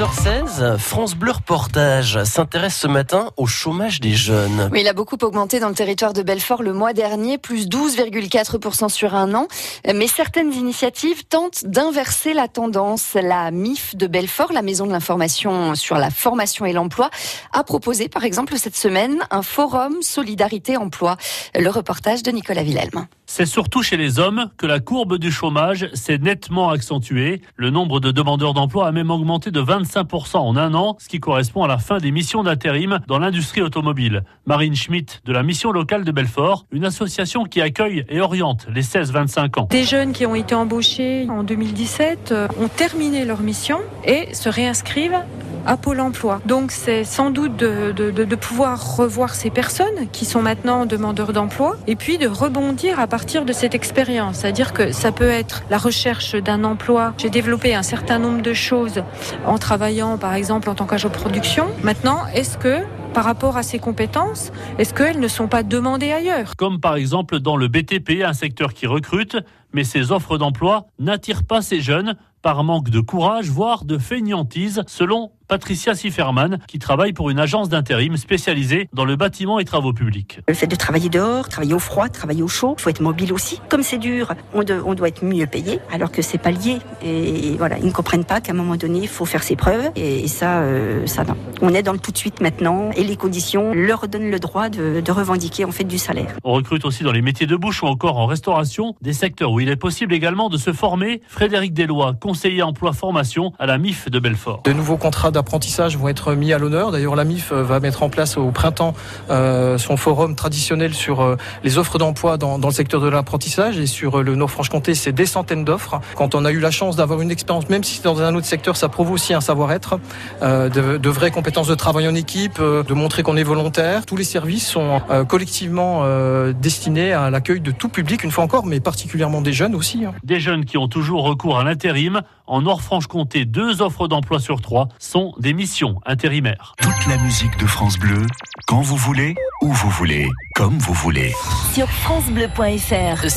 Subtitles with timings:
[0.00, 4.70] 6h16, France Bleu Reportage s'intéresse ce matin au chômage des jeunes.
[4.74, 9.14] Il a beaucoup augmenté dans le territoire de Belfort le mois dernier, plus 12,4% sur
[9.14, 9.46] un an.
[9.84, 13.12] Mais certaines initiatives tentent d'inverser la tendance.
[13.12, 17.10] La MIF de Belfort, la Maison de l'information sur la formation et l'emploi,
[17.52, 21.18] a proposé par exemple cette semaine un forum Solidarité Emploi.
[21.54, 23.06] Le reportage de Nicolas Villelme.
[23.32, 27.42] C'est surtout chez les hommes que la courbe du chômage s'est nettement accentuée.
[27.54, 31.20] Le nombre de demandeurs d'emploi a même augmenté de 25% en un an, ce qui
[31.20, 34.24] correspond à la fin des missions d'intérim dans l'industrie automobile.
[34.46, 38.82] Marine Schmitt de la mission locale de Belfort, une association qui accueille et oriente les
[38.82, 39.68] 16-25 ans.
[39.70, 44.48] Des jeunes qui ont été embauchés en 2017 euh, ont terminé leur mission et se
[44.48, 45.22] réinscrivent
[45.66, 46.40] à Pôle emploi.
[46.46, 51.96] Donc c'est sans doute de, pouvoir revoir ces personnes qui sont maintenant demandeurs d'emploi et
[51.96, 54.38] puis de rebondir à partir de cette expérience.
[54.38, 57.12] C'est-à-dire que ça peut être la recherche d'un emploi.
[57.18, 59.02] J'ai développé un certain nombre de choses
[59.46, 61.66] en travaillant par exemple en tant qu'agent de production.
[61.82, 62.78] Maintenant, est-ce que
[63.12, 66.54] par rapport à ces compétences, est-ce qu'elles ne sont pas demandées ailleurs?
[66.56, 69.36] Comme par exemple dans le BTP, un secteur qui recrute,
[69.72, 74.82] mais ces offres d'emploi n'attirent pas ces jeunes par manque de courage, voire de fainéantise,
[74.86, 79.92] selon Patricia Sifferman, qui travaille pour une agence d'intérim spécialisée dans le bâtiment et travaux
[79.92, 80.38] publics.
[80.46, 83.32] Le fait de travailler dehors, travailler au froid, travailler au chaud, il faut être mobile
[83.32, 83.60] aussi.
[83.68, 86.78] Comme c'est dur, on, on, doit être mieux payé, alors que c'est pas lié.
[87.02, 89.90] Et voilà, ils ne comprennent pas qu'à un moment donné, il faut faire ses preuves.
[89.96, 91.34] Et, ça, euh, ça non.
[91.62, 94.68] On est dans le tout de suite maintenant, et les conditions leur donnent le droit
[94.68, 96.36] de, de revendiquer en fait du salaire.
[96.44, 99.58] On recrute aussi dans les métiers de bouche ou encore en restauration, des secteurs où
[99.58, 101.22] il est possible également de se former.
[101.26, 104.62] Frédéric Deslois, conseiller emploi formation à la MIF de Belfort.
[104.64, 106.90] De nouveaux contrats d'apprentissage vont être mis à l'honneur.
[106.90, 108.92] D'ailleurs, la MIF euh, va mettre en place au printemps
[109.30, 113.78] euh, son forum traditionnel sur euh, les offres d'emploi dans, le secteur de l'apprentissage.
[113.78, 115.98] Et sur le Nord-Franche-Comté, c'est des centaines d'offres.
[116.14, 118.46] Quand on a eu la chance d'avoir une expérience, même si c'est dans un autre
[118.46, 119.98] secteur, ça prouve aussi un savoir-être,
[120.42, 120.68] de,
[120.98, 124.04] de, vraies compétences de travail en équipe, de montrer qu'on est volontaire.
[124.04, 126.04] Tous les services sont collectivement
[126.52, 130.04] destinés à l'accueil de tout public, une fois encore, mais particulièrement des jeunes aussi.
[130.04, 130.12] Hein.
[130.22, 132.22] Des jeunes qui ont toujours recours à l'intérim.
[132.46, 136.74] En Nord-Franche-Comté, deux offres d'emploi sur trois sont des missions intérimaires.
[136.80, 138.26] Toute la musique de France Bleu,
[138.66, 141.34] quand vous voulez, où vous voulez, comme vous voulez.
[141.74, 143.26] Sur francebleu.fr.